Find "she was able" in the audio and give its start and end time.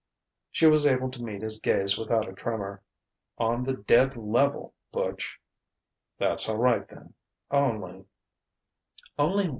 0.49-1.11